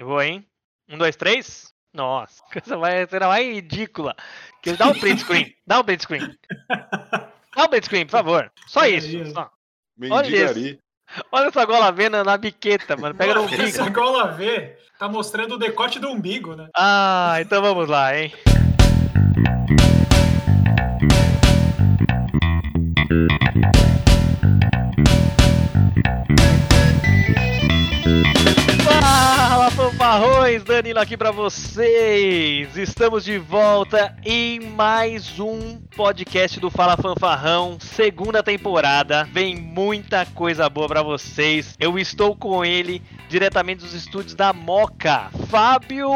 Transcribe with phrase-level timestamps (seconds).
[0.00, 0.46] Eu vou, hein?
[0.88, 1.74] Um, dois, três.
[1.92, 4.16] Nossa, coisa vai, será mais ridícula.
[4.62, 5.54] Que dá um print screen.
[5.66, 6.38] Dá um print screen.
[7.54, 8.50] Dá um print screen, por favor.
[8.66, 9.30] Só isso.
[9.30, 9.50] Só.
[9.98, 10.80] Mendigari.
[11.30, 13.14] Olha essa gola vendo na biqueta, mano.
[13.14, 13.62] Pega no umbigo.
[13.62, 16.70] Essa gola V tá mostrando o decote do umbigo, né?
[16.74, 18.32] Ah, então vamos lá, hein?
[30.60, 30.64] Fanfarrões!
[30.64, 32.76] Danilo aqui pra vocês!
[32.76, 39.24] Estamos de volta em mais um podcast do Fala Fanfarrão, segunda temporada.
[39.32, 41.74] Vem muita coisa boa pra vocês.
[41.78, 46.08] Eu estou com ele diretamente dos estúdios da Moca, Fábio!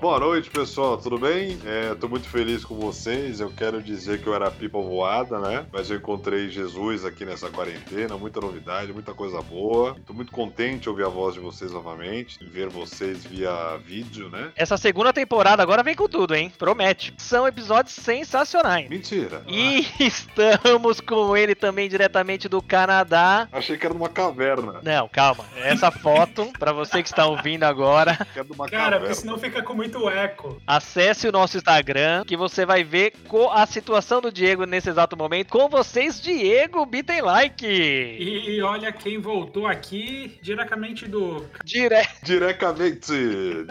[0.00, 1.58] Boa noite, pessoal, tudo bem?
[1.64, 3.40] É, tô muito feliz com vocês.
[3.40, 5.66] Eu quero dizer que eu era pipa voada, né?
[5.72, 9.96] Mas eu encontrei Jesus aqui nessa quarentena, muita novidade, muita coisa boa.
[10.06, 14.50] Tô muito contente de ouvir a voz de vocês novamente, ver vocês via vídeo, né?
[14.56, 16.52] Essa segunda temporada agora vem com tudo, hein?
[16.58, 17.14] Promete.
[17.18, 18.88] São episódios sensacionais.
[18.88, 19.42] Mentira.
[19.46, 23.48] E estamos com ele também diretamente do Canadá.
[23.52, 24.80] Achei que era numa caverna.
[24.82, 25.44] Não, calma.
[25.56, 29.00] Essa foto, pra você que está ouvindo agora, numa Cara, caverna.
[29.00, 30.60] porque senão fica com muito eco.
[30.66, 33.12] acesse o nosso Instagram que você vai ver
[33.52, 35.48] a situação do Diego nesse exato momento.
[35.50, 37.66] Com vocês, Diego Bitem Like.
[37.66, 41.46] E, e olha quem voltou aqui diretamente do.
[41.64, 42.06] Dire...
[42.22, 43.09] Diretamente,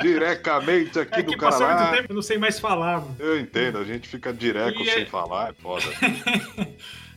[0.02, 1.98] diretamente aqui É do que passou muito Canadá.
[1.98, 3.00] tempo, eu não sei mais falar.
[3.02, 3.16] mano.
[3.20, 5.86] Eu entendo, a gente fica direto E é- sem falar, é foda.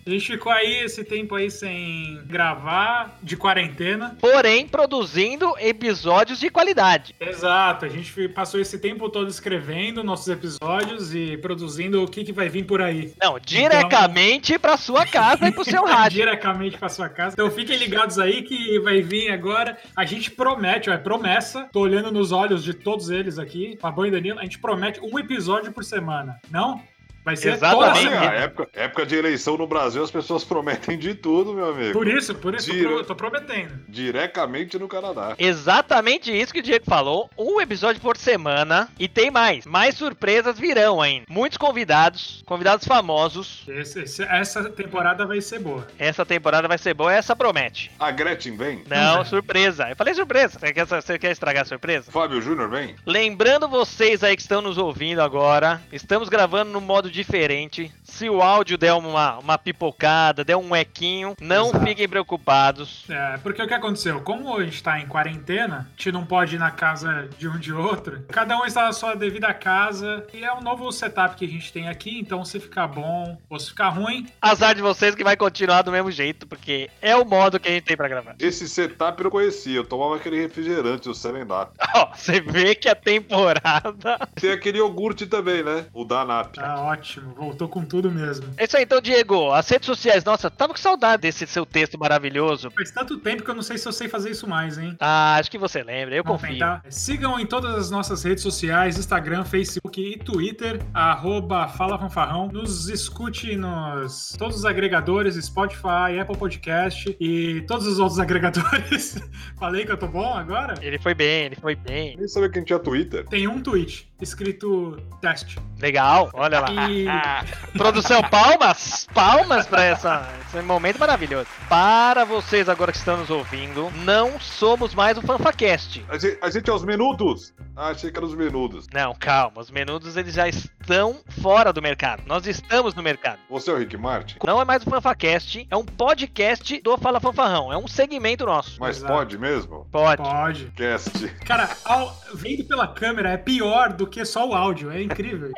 [0.04, 4.16] A gente ficou aí esse tempo aí sem gravar, de quarentena.
[4.20, 7.14] Porém, produzindo episódios de qualidade.
[7.20, 12.32] Exato, a gente passou esse tempo todo escrevendo nossos episódios e produzindo o que, que
[12.32, 13.12] vai vir por aí.
[13.22, 16.18] Não, diretamente pra sua casa e pro seu rádio.
[16.18, 17.34] Diretamente pra sua casa.
[17.34, 19.78] Então fiquem ligados aí que vai vir agora.
[19.96, 21.68] A gente promete, ó, é promessa.
[21.72, 24.40] Tô olhando nos olhos de todos eles aqui, Fabão e Danilo.
[24.40, 26.40] A gente promete um episódio por semana.
[26.50, 26.82] Não?
[27.24, 27.86] Vai ser Exatamente.
[27.88, 28.30] toda semana.
[28.30, 31.92] a época, época de eleição no Brasil, as pessoas prometem de tudo, meu amigo.
[31.92, 33.72] Por isso, por isso Dire- eu tô prometendo.
[33.88, 35.34] Diretamente no Canadá.
[35.38, 37.30] Exatamente isso que o Diego falou.
[37.38, 38.88] Um episódio por semana.
[38.98, 39.64] E tem mais.
[39.66, 41.26] Mais surpresas virão ainda.
[41.28, 42.42] Muitos convidados.
[42.44, 43.64] Convidados famosos.
[43.68, 45.86] Esse- esse- essa temporada vai ser boa.
[45.98, 47.12] Essa temporada vai ser boa.
[47.12, 47.90] Essa promete.
[47.98, 48.82] A Gretchen vem?
[48.88, 49.88] Não, surpresa.
[49.88, 50.58] Eu falei surpresa.
[50.58, 52.10] Você quer, você quer estragar a surpresa?
[52.10, 52.96] Fábio Júnior vem?
[53.06, 57.92] Lembrando vocês aí que estão nos ouvindo agora, estamos gravando num modo diferente.
[58.02, 61.86] Se o áudio der uma, uma pipocada, der um equinho, não Exato.
[61.86, 63.04] fiquem preocupados.
[63.08, 64.20] É, porque o que aconteceu?
[64.20, 67.58] Como a gente tá em quarentena, a gente não pode ir na casa de um
[67.58, 68.22] de outro.
[68.28, 70.26] Cada um está na sua devida casa.
[70.32, 72.18] E é um novo setup que a gente tem aqui.
[72.18, 75.92] Então, se ficar bom ou se ficar ruim, Azar de vocês que vai continuar do
[75.92, 78.34] mesmo jeito, porque é o modo que a gente tem pra gravar.
[78.38, 81.72] Esse setup eu conhecia, eu tomava aquele refrigerante, o Seven Up.
[81.94, 84.18] Ó, você vê que a temporada.
[84.34, 85.86] Tem aquele iogurte também, né?
[85.92, 86.54] O Danap.
[86.54, 87.01] tá ótimo.
[87.36, 88.46] Voltou com tudo mesmo.
[88.56, 89.50] É isso aí, então, Diego.
[89.52, 92.70] As redes sociais, nossa, tava com saudade desse seu texto maravilhoso.
[92.70, 94.96] Faz tanto tempo que eu não sei se eu sei fazer isso mais, hein?
[95.00, 96.54] Ah, acho que você lembra, eu Vamos confio.
[96.54, 96.82] tentar?
[96.88, 102.48] Sigam em todas as nossas redes sociais, Instagram, Facebook e Twitter, arroba Fala Fanfarrão.
[102.52, 109.16] Nos escute nos todos os agregadores, Spotify, Apple Podcast e todos os outros agregadores.
[109.58, 110.74] Falei que eu tô bom agora?
[110.80, 112.16] Ele foi bem, ele foi bem.
[112.16, 113.24] Nem sabia que a gente tinha Twitter.
[113.28, 115.58] Tem um tweet escrito teste.
[115.80, 116.88] Legal, olha lá.
[116.90, 117.06] E-
[117.76, 121.46] Produção, palmas, palmas pra essa, esse momento maravilhoso.
[121.68, 126.04] Para vocês agora que estão nos ouvindo, não somos mais o FanfaCast.
[126.08, 127.52] A gente, a gente é os menudos?
[127.74, 128.86] Ah, achei que era os menudos.
[128.92, 132.22] Não, calma, os menudos eles já estão fora do mercado.
[132.26, 133.38] Nós estamos no mercado.
[133.50, 134.36] Você é o Rick Martin?
[134.46, 138.76] Não é mais o FanfaCast, é um podcast do Fala Fanfarrão, é um segmento nosso.
[138.78, 139.12] Mas Exato.
[139.12, 139.86] pode mesmo?
[139.90, 140.22] Pode.
[140.22, 140.66] Pode.
[140.76, 141.28] Cast.
[141.46, 144.90] Cara, ao- vendo pela câmera é pior do que só o áudio.
[144.90, 145.50] É incrível.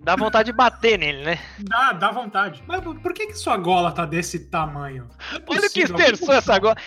[0.00, 1.38] Dá vontade de bater nele, né?
[1.60, 2.62] Dá, dá vontade.
[2.66, 5.08] Mas por que, que sua gola tá desse tamanho?
[5.32, 6.78] Não é Olha que esterçou essa agora.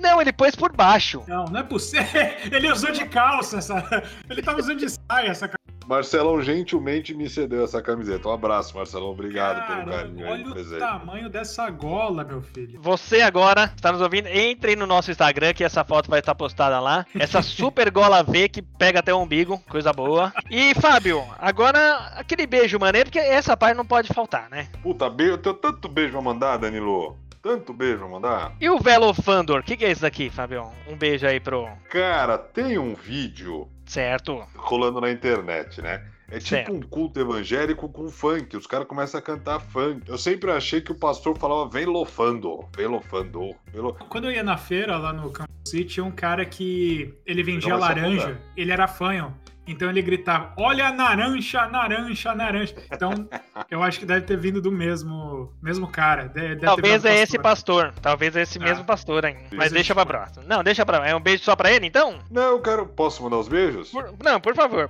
[0.00, 1.22] Não, ele pôs por baixo.
[1.26, 2.02] Não, não é possível.
[2.50, 4.02] Ele usou de calça essa.
[4.28, 5.48] Ele tava usando de saia essa
[5.92, 8.26] Marcelão gentilmente me cedeu essa camiseta.
[8.26, 9.10] Um abraço, Marcelão.
[9.10, 10.78] Obrigado pelo Cara, carinho aí olha o presente.
[10.78, 12.80] tamanho dessa gola, meu filho.
[12.80, 16.80] Você agora está nos ouvindo, entre no nosso Instagram que essa foto vai estar postada
[16.80, 17.04] lá.
[17.14, 20.32] Essa super gola V que pega até o umbigo, coisa boa.
[20.50, 24.68] E Fábio, agora aquele beijo maneiro, porque essa parte não pode faltar, né?
[24.82, 25.32] Puta, beijo.
[25.34, 27.18] Eu tenho tanto beijo pra mandar, Danilo.
[27.42, 28.52] Tanto beijo pra mandar.
[28.58, 30.70] E o Velofandor, o que, que é isso daqui, Fábio?
[30.88, 31.68] Um beijo aí pro.
[31.90, 34.46] Cara, tem um vídeo Certo.
[34.56, 36.02] rolando na internet, né?
[36.28, 36.72] É tipo Certo.
[36.72, 38.56] um culto evangélico com funk.
[38.56, 40.08] Os caras começam a cantar funk.
[40.08, 43.92] Eu sempre achei que o pastor falava vem lofando, vem lofando, vem lo...
[44.08, 47.76] Quando eu ia na feira lá no Campo Lucy tinha um cara que ele vendia
[47.76, 49.34] laranja, ele era fanho.
[49.66, 52.74] Então ele gritava: Olha a naranja, naranja, naranja.
[52.90, 53.28] Então
[53.70, 56.28] eu acho que deve ter vindo do mesmo, mesmo cara.
[56.28, 57.92] Deve Talvez é esse pastor.
[58.02, 58.62] Talvez é esse ah.
[58.62, 59.40] mesmo pastor ainda.
[59.52, 60.44] Mas deixa pra próxima.
[60.46, 61.06] Não, deixa pra.
[61.06, 62.18] É um beijo só pra ele então?
[62.30, 62.86] Não, eu quero.
[62.86, 63.90] Posso mandar os beijos?
[63.90, 64.14] Por...
[64.22, 64.88] Não, por favor.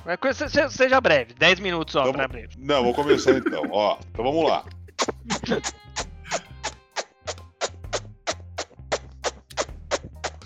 [0.70, 1.34] Seja breve.
[1.34, 2.54] 10 minutos só pra breve.
[2.58, 3.64] Não, vou começar então.
[3.70, 4.64] Ó, então vamos lá.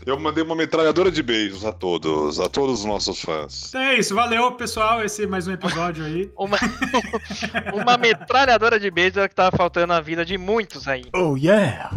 [0.07, 3.75] Eu mandei uma metralhadora de beijos a todos, a todos os nossos fãs.
[3.75, 5.05] É isso, valeu, pessoal.
[5.05, 6.31] Esse é mais um episódio aí.
[6.39, 6.57] uma,
[7.75, 11.07] uma metralhadora de beijos é o que tava faltando na vida de muitos aí.
[11.13, 11.91] Oh, yeah!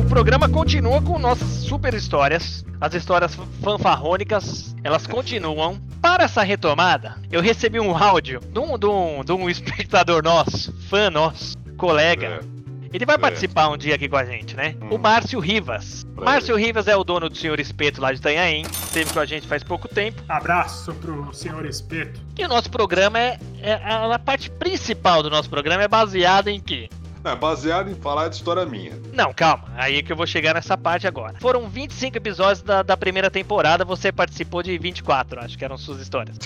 [0.00, 2.64] O programa continua com nossas super histórias.
[2.80, 5.80] As histórias fanfarrônicas, elas continuam.
[6.00, 10.72] Para essa retomada, eu recebi um áudio de um, de um, de um espectador nosso,
[10.88, 12.40] fã nosso, colega.
[12.58, 12.61] É
[12.92, 13.18] ele vai é.
[13.18, 14.76] participar um dia aqui com a gente, né?
[14.82, 14.94] Hum.
[14.94, 16.06] O Márcio Rivas.
[16.14, 16.66] Pra Márcio ele.
[16.66, 18.62] Rivas é o dono do Senhor Espeto lá de Itanhaém.
[18.62, 20.22] Esteve com a gente faz pouco tempo.
[20.28, 22.20] Abraço pro Senhor Espeto.
[22.38, 23.74] E o nosso programa é, é.
[23.74, 26.88] A parte principal do nosso programa é baseada em quê?
[27.24, 28.92] É baseado em falar de história minha.
[29.12, 29.64] Não, calma.
[29.76, 31.36] Aí é que eu vou chegar nessa parte agora.
[31.40, 36.00] Foram 25 episódios da, da primeira temporada, você participou de 24, acho que eram suas
[36.00, 36.36] histórias.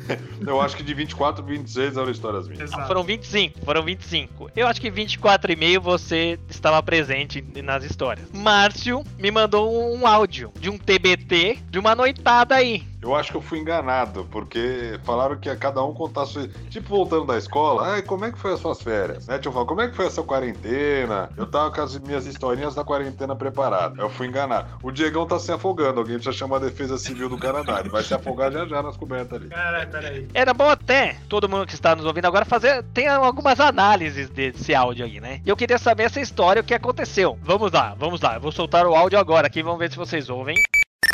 [0.46, 2.70] eu acho que de 24, 26 eram histórias minhas.
[2.70, 4.50] Não, foram 25, foram 25.
[4.54, 8.28] Eu acho que 24 e meio você estava presente nas histórias.
[8.32, 12.84] Márcio me mandou um áudio de um TBT de uma noitada aí.
[13.06, 16.48] Eu acho que eu fui enganado, porque falaram que a cada um contar sua.
[16.68, 19.28] Tipo, voltando da escola, ai, como é que foi as suas férias?
[19.28, 19.38] Né?
[19.38, 21.30] Tipo, falar, como é que foi essa quarentena?
[21.36, 23.96] Eu tava com as minhas historinhas da quarentena preparadas.
[23.96, 24.66] Eu fui enganado.
[24.82, 27.78] O Diegão tá se afogando, alguém precisa chamar a Defesa Civil do Canadá.
[27.78, 29.50] Ele vai se afogar já já nas cobertas ali.
[29.50, 30.28] Caralho, peraí.
[30.34, 32.82] Era bom até todo mundo que está nos ouvindo agora fazer.
[32.92, 35.40] Tem algumas análises desse áudio aí, né?
[35.46, 37.38] E eu queria saber essa história, o que aconteceu.
[37.40, 38.34] Vamos lá, vamos lá.
[38.34, 40.56] Eu vou soltar o áudio agora aqui, vamos ver se vocês ouvem.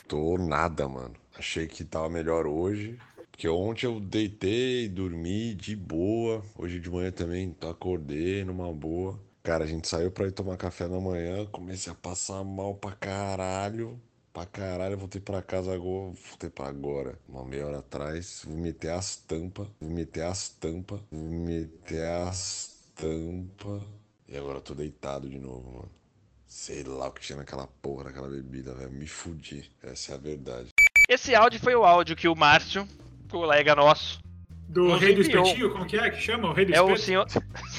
[0.08, 1.21] Tô nada, mano.
[1.42, 2.96] Achei que tava melhor hoje.
[3.32, 6.40] Porque ontem eu deitei, dormi de boa.
[6.56, 9.18] Hoje de manhã também acordei numa boa.
[9.42, 11.44] Cara, a gente saiu pra ir tomar café da manhã.
[11.46, 14.00] Comecei a passar mal pra caralho.
[14.32, 16.14] Pra caralho, voltei pra casa agora.
[16.28, 18.44] Voltei pra agora, uma meia hora atrás.
[18.46, 19.66] Vomitei as tampas.
[19.80, 21.00] Vomitei as tampas.
[21.10, 23.82] Vomitei as tampas.
[24.28, 25.90] E agora eu tô deitado de novo, mano.
[26.46, 28.92] Sei lá o que tinha naquela porra, naquela bebida, velho.
[28.92, 29.68] Me fudi.
[29.82, 30.70] Essa é a verdade.
[31.08, 32.86] Esse áudio foi o áudio que o Márcio,
[33.30, 34.20] colega nosso.
[34.68, 36.48] Do Rei do Espetinho, como que é que chama?
[36.48, 37.26] O Rei do É o senhor.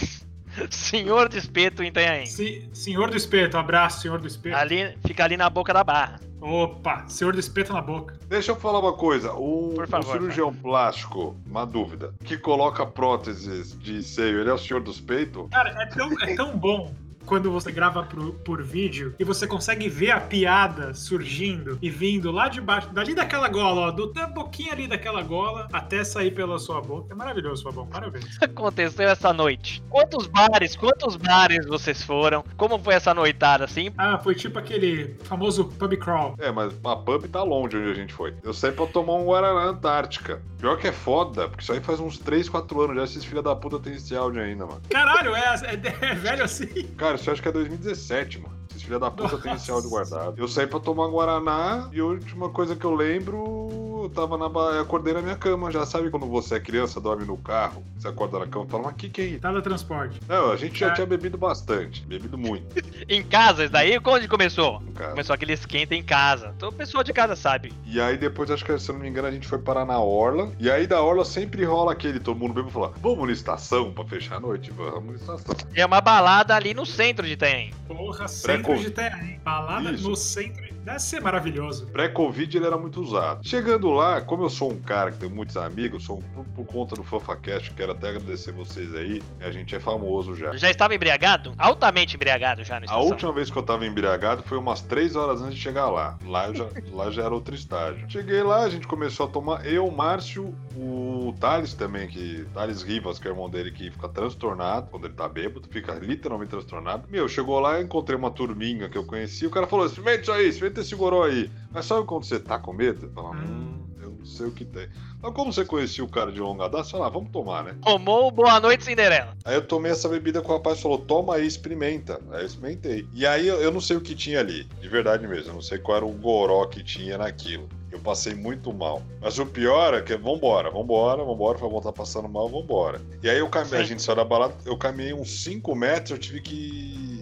[0.69, 2.25] senhor do Espeto em Itanhaém.
[2.27, 2.69] Si...
[2.73, 4.55] Senhor do Espeto, abraço, Senhor do Espeto.
[4.55, 6.19] Ali, fica ali na boca da barra.
[6.39, 8.19] Opa, Senhor do Espeto na boca.
[8.27, 9.33] Deixa eu falar uma coisa.
[9.33, 10.61] Um, favor, um cirurgião cara.
[10.61, 15.49] plástico, uma dúvida, que coloca próteses de seio, ele é o Senhor dos Peitos?
[15.49, 16.93] Cara, é tão, é tão bom
[17.25, 22.31] quando você grava por, por vídeo e você consegue ver a piada surgindo e vindo
[22.31, 26.31] lá de baixo, dali daquela gola, ó, do, da boquinha ali daquela gola até sair
[26.31, 27.13] pela sua boca.
[27.13, 27.87] É maravilhoso, Fabão.
[27.87, 28.37] Parabéns.
[28.41, 29.83] Aconteceu essa noite.
[29.89, 32.43] Quantos bares, quantos bares vocês foram?
[32.57, 33.91] Como foi essa noitada assim?
[33.97, 36.35] Ah, foi tipo aquele famoso pub crawl.
[36.39, 38.33] É, mas a pub tá longe onde a gente foi.
[38.43, 40.41] Eu saí pra tomar um Guaraná Antártica.
[40.59, 43.03] Pior que é foda, porque isso aí faz uns 3, 4 anos já.
[43.03, 44.81] Esses filha da puta tem esse áudio ainda, mano.
[44.89, 46.83] Caralho, é, é, é velho assim?
[46.97, 48.55] Cara, Cara, isso eu acho que é 2017, mano.
[48.69, 50.39] Esses filha da puta tem esse áudio guardado.
[50.41, 53.67] Eu saí pra tomar Guaraná e a última coisa que eu lembro,
[54.05, 54.71] eu tava na ba...
[54.73, 55.71] eu acordei na minha cama.
[55.71, 58.83] Já sabe quando você é criança, dorme no carro, você acorda na cama e fala,
[58.83, 59.61] mas o que que é isso?
[59.63, 60.19] transporte.
[60.27, 60.93] Não, a gente já é.
[60.93, 62.65] tinha bebido bastante, bebido muito.
[63.07, 63.99] em casa, isso daí?
[64.03, 64.81] Onde começou?
[65.09, 66.53] Começou aquele esquenta em casa.
[66.55, 67.71] Então o pessoal de casa sabe.
[67.85, 69.99] E aí depois, acho que se eu não me engano, a gente foi parar na
[69.99, 70.51] Orla.
[70.59, 73.91] E aí da Orla sempre rola aquele, todo mundo bebe e fala, vamos na estação
[73.93, 74.71] pra fechar a noite?
[74.71, 75.55] Vamos na estação.
[75.73, 77.73] É uma balada ali no centro de Itanhaém.
[77.87, 79.39] Porra, centro de Itanhaém.
[79.43, 80.09] Balada Isso.
[80.09, 81.87] no centro Deve ser maravilhoso.
[81.87, 83.47] Pré-Covid ele era muito usado.
[83.47, 86.65] Chegando lá, como eu sou um cara que tem muitos amigos, sou um, por, por,
[86.65, 90.55] conta do FanfaCast, quero até agradecer vocês aí, a gente é famoso já.
[90.57, 91.53] Já estava embriagado?
[91.57, 95.41] Altamente embriagado já no A última vez que eu estava embriagado foi umas três horas
[95.41, 96.17] antes de chegar lá.
[96.25, 98.09] Lá, já, lá já era outro estágio.
[98.09, 103.19] Cheguei lá, a gente começou a tomar, eu, Márcio, o Thales também, que Thales Rivas,
[103.19, 107.07] que é o irmão dele, que fica transtornado quando ele tá bêbado, fica literalmente transtornado.
[107.09, 110.47] Meu, chegou lá, encontrei uma turminha que eu conheci, o cara falou, experimenta isso aí,
[110.47, 111.49] experimenta ter segurou aí.
[111.71, 113.09] Mas sabe quando você tá com medo?
[113.13, 114.87] Fala, hum, hum eu não sei o que tem.
[115.17, 117.75] Então, como você conhecia o cara de longa data, sei lá, vamos tomar, né?
[117.81, 119.35] Tomou Boa Noite Cinderela.
[119.45, 122.19] Aí eu tomei essa bebida com o rapaz falou: toma aí, experimenta.
[122.31, 123.07] Aí eu experimentei.
[123.13, 125.51] E aí eu, eu não sei o que tinha ali, de verdade mesmo.
[125.51, 127.69] Eu não sei qual era o goró que tinha naquilo.
[127.91, 129.01] Eu passei muito mal.
[129.21, 132.99] Mas o pior é que, vambora, vambora, vambora, pra voltar passando mal, vambora.
[133.21, 136.17] E aí eu caminhei, a gente saiu da balada, eu caminhei uns 5 metros, eu
[136.17, 137.12] tive que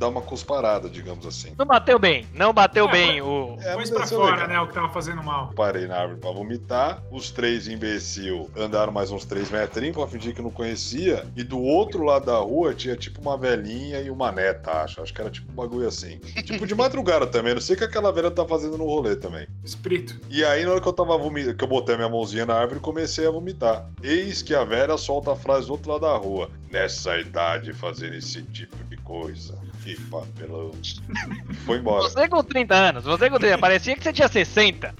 [0.00, 1.52] dar uma cusparada, digamos assim.
[1.58, 3.56] Não bateu bem, não bateu é, bem o.
[3.60, 4.48] É, Pôs pra fora, legal.
[4.48, 4.60] né?
[4.60, 5.52] O que tava fazendo mal.
[5.54, 7.02] Parei na árvore pra vomitar.
[7.10, 11.26] Os três imbecil andaram mais uns três metrinhos pra fingir que não conhecia.
[11.36, 15.02] E do outro lado da rua tinha tipo uma velhinha e uma neta, acho.
[15.02, 16.18] Acho que era tipo um bagulho assim.
[16.18, 17.52] tipo de madrugada também.
[17.52, 19.46] Não sei o que aquela velha tá fazendo no rolê também.
[19.62, 20.18] Espírito.
[20.30, 22.80] E aí, na hora que eu tava vomitando, que eu botei minha mãozinha na árvore,
[22.80, 23.86] comecei a vomitar.
[24.02, 26.48] Eis que a velha solta a frase do outro lado da rua.
[26.70, 29.58] Nessa idade, fazer esse tipo de coisa.
[29.82, 30.72] Que papelão.
[31.64, 32.02] Foi embora.
[32.02, 34.94] Você com 30 anos, você com 30, parecia que você tinha 60.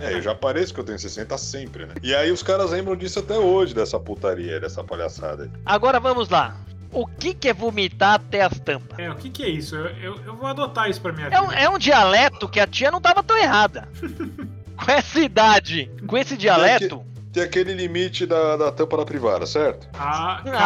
[0.00, 1.94] É, eu já pareço que eu tenho 60 sempre, né?
[2.02, 5.50] E aí os caras lembram disso até hoje, dessa putaria, dessa palhaçada.
[5.64, 6.56] Agora vamos lá.
[6.90, 8.98] O que, que é vomitar até as tampas?
[8.98, 9.74] É, o que, que é isso?
[9.74, 11.42] Eu, eu, eu vou adotar isso pra minha é vida.
[11.42, 13.88] Um, é um dialeto que a tia não tava tão errada.
[14.76, 19.88] com essa idade, com esse dialeto tem aquele limite da, da tampa da privada, certo?
[19.94, 20.56] Ah, caralho!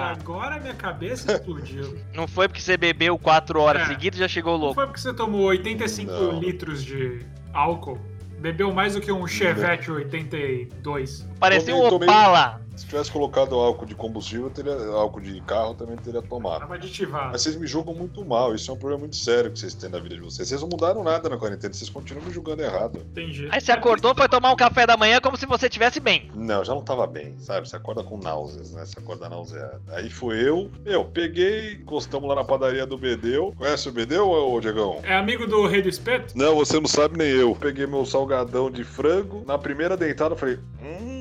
[0.00, 0.16] Ah.
[0.18, 1.98] Agora minha cabeça explodiu.
[2.14, 3.86] Não foi porque você bebeu 4 horas é.
[3.86, 4.68] seguidas e já chegou louco.
[4.68, 6.40] Não foi porque você tomou 85 Não.
[6.40, 7.20] litros de
[7.52, 7.98] álcool.
[8.40, 11.28] Bebeu mais do que um Chevette 82.
[11.38, 12.62] Parecia um Opala.
[12.78, 16.60] Se tivesse colocado álcool de combustível, teria, álcool de carro também teria tomado.
[16.60, 17.32] Tava aditivado.
[17.32, 18.54] Mas vocês me julgam muito mal.
[18.54, 20.46] Isso é um problema muito sério que vocês têm na vida de vocês.
[20.46, 23.00] Vocês não mudaram nada na quarentena, vocês continuam me julgando errado.
[23.10, 23.48] Entendi.
[23.50, 26.30] Aí você acordou, foi tomar um café da manhã como se você estivesse bem.
[26.36, 27.68] Não, já não tava bem, sabe?
[27.68, 28.86] Você acorda com náuseas, né?
[28.86, 29.82] Você acorda náuseado.
[29.88, 33.52] Aí foi eu, eu peguei, encostamos lá na padaria do Bedeu.
[33.56, 35.00] Conhece o Bedeu, ô Diegão?
[35.02, 36.38] É amigo do Rei do Espeto?
[36.38, 37.56] Não, você não sabe nem eu.
[37.56, 39.42] Peguei meu salgadão de frango.
[39.44, 41.17] Na primeira dentada, eu falei, hum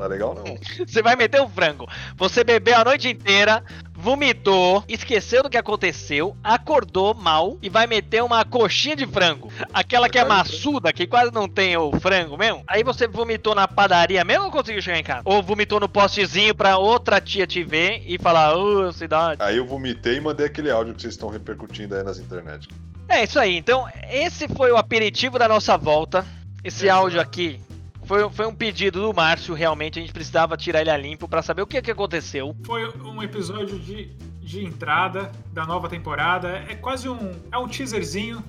[0.00, 0.56] Tá legal não.
[0.86, 1.86] Você vai meter o frango.
[2.16, 8.22] Você bebeu a noite inteira, vomitou, esqueceu do que aconteceu, acordou mal e vai meter
[8.22, 9.52] uma coxinha de frango.
[9.74, 12.64] Aquela que é maçuda, que quase não tem o frango mesmo.
[12.66, 15.20] Aí você vomitou na padaria mesmo ou conseguiu chegar em casa?
[15.26, 19.42] Ou vomitou no postezinho pra outra tia te ver e falar, ô, oh, cidade.
[19.42, 22.68] Aí eu vomitei e mandei aquele áudio que vocês estão repercutindo aí nas internet.
[23.06, 23.54] É isso aí.
[23.54, 26.24] Então, esse foi o aperitivo da nossa volta.
[26.64, 27.60] Esse áudio aqui
[28.10, 31.42] foi, foi um pedido do Márcio, realmente, a gente precisava tirar ele a limpo para
[31.42, 32.56] saber o que, que aconteceu.
[32.66, 34.06] Foi um episódio de,
[34.40, 36.64] de entrada da nova temporada.
[36.68, 37.32] É quase um.
[37.52, 38.42] É um teaserzinho.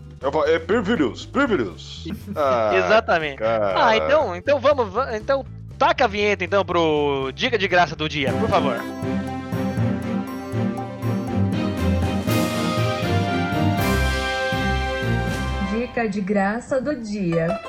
[0.48, 2.12] É Privilege, Privilege.
[2.36, 3.38] Ah, Exatamente.
[3.38, 3.86] Cara.
[3.86, 4.88] Ah, então, então vamos.
[5.14, 5.46] Então,
[5.78, 8.78] taca a vinheta então pro Dica de Graça do Dia, por favor.
[15.72, 17.60] Dica de Graça do Dia.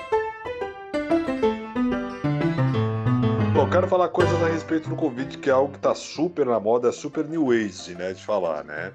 [3.72, 6.90] Quero falar coisas a respeito do Covid, que é algo que está super na moda,
[6.90, 8.92] é super new age, né, de falar, né?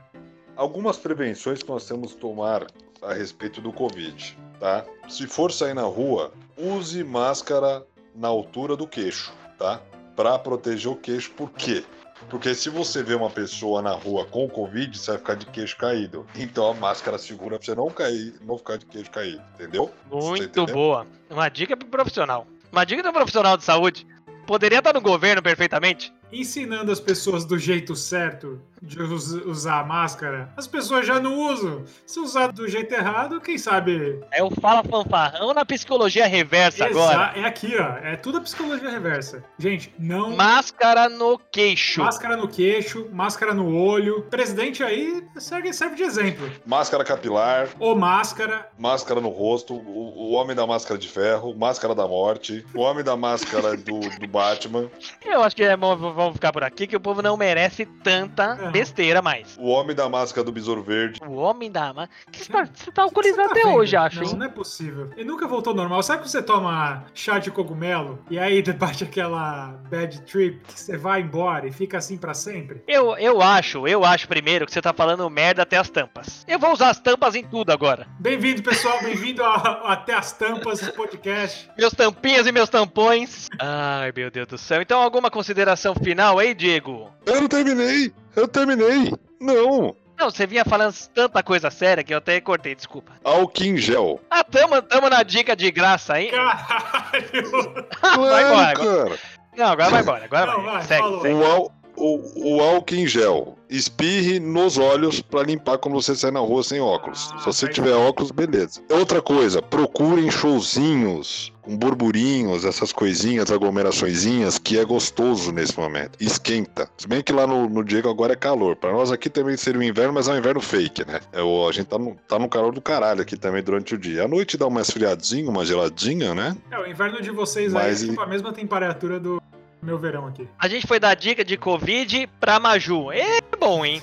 [0.55, 2.67] Algumas prevenções que nós temos que tomar
[3.01, 4.85] a respeito do Covid, tá?
[5.09, 9.81] Se for sair na rua, use máscara na altura do queixo, tá?
[10.15, 11.83] Para proteger o queixo, por quê?
[12.29, 15.75] Porque se você vê uma pessoa na rua com Covid, você vai ficar de queixo
[15.77, 16.23] caído.
[16.35, 19.91] Então a máscara segura pra você não cair, não ficar de queixo caído, entendeu?
[20.11, 21.07] Muito boa.
[21.31, 22.45] Uma dica pro profissional.
[22.71, 24.05] Uma dica do profissional de saúde.
[24.47, 30.49] Poderia estar no governo perfeitamente ensinando as pessoas do jeito certo de usar a máscara,
[30.55, 31.83] as pessoas já não usam.
[32.05, 34.19] Se usar do jeito errado, quem sabe.
[34.31, 37.31] É o fala fanfarrão na psicologia reversa Exa agora.
[37.35, 37.97] É aqui, ó.
[38.05, 39.43] É tudo a psicologia reversa.
[39.57, 40.35] Gente, não.
[40.35, 42.01] Máscara no queixo.
[42.01, 44.23] Máscara no queixo, máscara no olho.
[44.29, 46.49] Presidente aí serve, serve de exemplo.
[46.65, 47.69] Máscara capilar.
[47.79, 48.69] Ou máscara.
[48.77, 49.73] Máscara no rosto.
[49.73, 51.55] O, o homem da máscara de ferro.
[51.55, 52.65] Máscara da morte.
[52.73, 54.89] O homem da máscara do, do Batman.
[55.25, 58.55] Eu acho que é bom vamos ficar por aqui, que o povo não merece tanta
[58.71, 59.55] besteira mais.
[59.57, 61.21] O homem da máscara do besouro verde.
[61.25, 62.09] O homem da máscara.
[62.31, 63.75] Você tá, você tá alcoolizado tá até vendo?
[63.75, 64.35] hoje, acho, não, hein?
[64.35, 65.11] Não é possível.
[65.15, 66.01] Ele nunca voltou normal.
[66.01, 70.97] Sabe que você toma chá de cogumelo e aí bate aquela bad trip que você
[70.97, 72.81] vai embora e fica assim para sempre?
[72.87, 76.43] Eu, eu acho, eu acho primeiro que você tá falando merda até as tampas.
[76.47, 78.07] Eu vou usar as tampas em tudo agora.
[78.19, 78.99] Bem-vindo, pessoal.
[79.03, 81.69] Bem-vindo até as tampas do podcast.
[81.77, 83.47] Meus tampinhas e meus tampões.
[83.59, 84.81] Ai, meu Deus do céu.
[84.81, 87.11] Então, alguma consideração final aí, Diego?
[87.25, 88.13] Eu não terminei!
[88.33, 89.11] Eu terminei!
[89.41, 89.93] Não!
[90.17, 93.11] Não, você vinha falando tanta coisa séria que eu até cortei, desculpa.
[93.25, 94.21] Álcool gel.
[94.29, 96.31] Ah, tamo, tamo na dica de graça aí.
[96.31, 97.73] Caralho!
[98.01, 98.73] vai embora.
[98.73, 99.19] Cara.
[99.57, 100.25] Não, agora vai embora.
[100.25, 100.73] Agora não, vai.
[100.75, 100.83] vai.
[100.83, 101.33] Segue, segue.
[101.33, 103.57] O, o, o álcool em gel.
[103.69, 107.29] Espirre nos olhos para limpar quando você sai na rua sem óculos.
[107.33, 108.81] Ah, Se você tiver óculos, beleza.
[108.89, 116.17] Outra coisa, procurem showzinhos com burburinhos, essas coisinhas, aglomeraçõezinhas, que é gostoso nesse momento.
[116.17, 116.89] Esquenta.
[116.97, 118.77] Se bem que lá no, no Diego agora é calor.
[118.77, 121.19] Para nós aqui também seria o inverno, mas é um inverno fake, né?
[121.33, 123.97] É, o, a gente tá no, tá no calor do caralho aqui também durante o
[123.97, 124.23] dia.
[124.23, 126.55] À noite dá uma esfriadinha, uma geladinha, né?
[126.71, 129.41] É, o inverno de vocês mas aí é tipo a mesma temperatura do
[129.87, 130.45] meu verão aqui.
[130.59, 133.13] A gente foi dar dica de Covid pra Maju.
[133.13, 134.01] E bom, hein?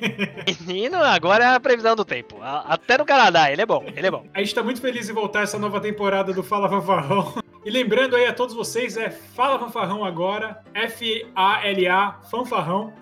[0.66, 2.38] Menino, agora é a previsão do tempo.
[2.42, 4.26] Até no Canadá, ele é bom, ele é bom.
[4.32, 7.34] A gente tá muito feliz em voltar essa nova temporada do Fala Fanfarrão.
[7.62, 12.94] E lembrando aí a todos vocês, é Fala Fanfarrão agora, F-A-L-A, Fanfarrão.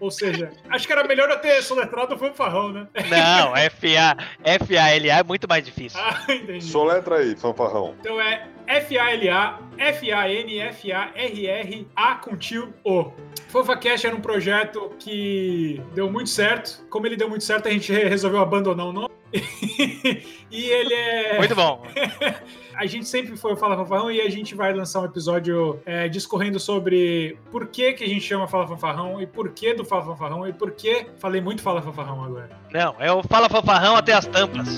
[0.00, 2.86] Ou seja, acho que era melhor eu ter soletrado o fanfarrão, né?
[3.08, 5.98] Não, F-A-L-A é muito mais difícil.
[6.00, 6.64] Ah, entendi.
[6.64, 7.94] Soletra aí, fanfarrão.
[8.00, 13.12] Então é F-A-L-A, F-A-N, F-A-R-R, A com tio O.
[13.48, 16.84] FanfaCast era um projeto que deu muito certo.
[16.90, 19.08] Como ele deu muito certo, a gente resolveu abandonar o nome.
[20.50, 21.38] e ele é.
[21.38, 21.82] Muito bom.
[22.74, 26.08] a gente sempre foi o Fala Fanfarrão e a gente vai lançar um episódio é,
[26.08, 30.04] discorrendo sobre por que, que a gente chama Fala Fanfarrão e por que do Fala
[30.04, 31.06] Fanfarrão e por que.
[31.18, 32.50] Falei muito Fala Fanfarrão agora.
[32.72, 34.68] Não, é o Fala Fanfarrão até as tampas.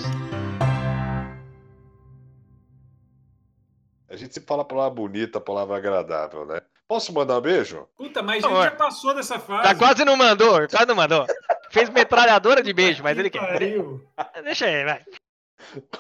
[4.09, 6.63] A gente se fala palavra bonita, palavra agradável, né?
[6.89, 7.87] Posso mandar um beijo?
[7.97, 9.65] Puta, mas a gente já passou dessa fase.
[9.65, 11.27] Tá quase não mandou, quase não mandou.
[11.77, 13.59] Fez metralhadora de beijo, mas ele quer.
[14.43, 15.05] Deixa aí, vai.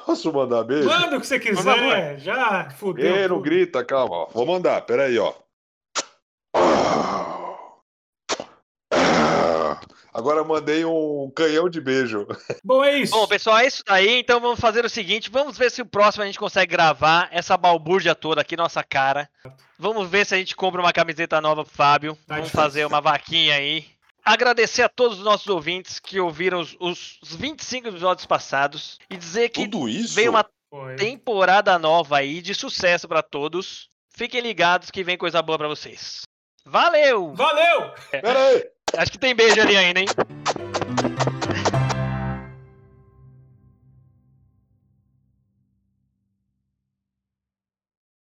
[0.06, 0.88] Posso mandar beijo?
[0.88, 2.18] Manda o que você quiser.
[2.18, 3.14] Já fudeu.
[3.14, 4.26] Ei, não grita, calma.
[4.32, 5.34] Vou mandar, peraí, ó.
[10.14, 12.26] Agora mandei um canhão de beijo.
[12.64, 13.12] Bom, é isso.
[13.12, 14.20] Bom, pessoal, é isso daí.
[14.20, 17.54] Então vamos fazer o seguinte: vamos ver se o próximo a gente consegue gravar essa
[17.54, 19.28] balbúrdia toda aqui, nossa cara.
[19.78, 22.14] Vamos ver se a gente compra uma camiseta nova pro Fábio.
[22.26, 22.62] Tá vamos difícil.
[22.62, 23.95] fazer uma vaquinha aí.
[24.26, 29.50] Agradecer a todos os nossos ouvintes que ouviram os, os 25 episódios passados e dizer
[29.50, 29.70] que
[30.08, 30.96] veio uma Foi.
[30.96, 33.88] temporada nova aí de sucesso para todos.
[34.10, 36.22] Fiquem ligados que vem coisa boa para vocês.
[36.64, 37.34] Valeu!
[37.34, 37.92] Valeu!
[38.10, 38.64] Pera aí!
[38.96, 40.06] Acho que tem beijo ali ainda, hein?